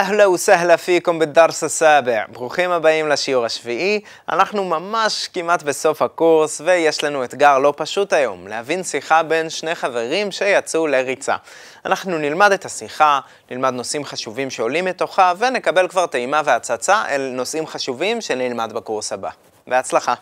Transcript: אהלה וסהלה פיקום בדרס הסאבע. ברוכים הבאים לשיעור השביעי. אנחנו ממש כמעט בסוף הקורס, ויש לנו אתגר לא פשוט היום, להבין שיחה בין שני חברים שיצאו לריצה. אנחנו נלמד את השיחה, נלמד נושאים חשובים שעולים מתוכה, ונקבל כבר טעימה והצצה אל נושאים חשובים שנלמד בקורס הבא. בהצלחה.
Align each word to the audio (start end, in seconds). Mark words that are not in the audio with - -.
אהלה 0.00 0.30
וסהלה 0.30 0.76
פיקום 0.76 1.18
בדרס 1.18 1.64
הסאבע. 1.64 2.22
ברוכים 2.28 2.70
הבאים 2.70 3.08
לשיעור 3.08 3.44
השביעי. 3.44 4.00
אנחנו 4.28 4.64
ממש 4.64 5.28
כמעט 5.32 5.62
בסוף 5.62 6.02
הקורס, 6.02 6.60
ויש 6.64 7.04
לנו 7.04 7.24
אתגר 7.24 7.58
לא 7.58 7.74
פשוט 7.76 8.12
היום, 8.12 8.48
להבין 8.48 8.84
שיחה 8.84 9.22
בין 9.22 9.50
שני 9.50 9.74
חברים 9.74 10.30
שיצאו 10.30 10.86
לריצה. 10.86 11.36
אנחנו 11.84 12.18
נלמד 12.18 12.52
את 12.52 12.64
השיחה, 12.64 13.20
נלמד 13.50 13.72
נושאים 13.72 14.04
חשובים 14.04 14.50
שעולים 14.50 14.84
מתוכה, 14.84 15.32
ונקבל 15.38 15.88
כבר 15.88 16.06
טעימה 16.06 16.42
והצצה 16.44 17.02
אל 17.08 17.30
נושאים 17.34 17.66
חשובים 17.66 18.20
שנלמד 18.20 18.72
בקורס 18.72 19.12
הבא. 19.12 19.30
בהצלחה. 19.66 20.14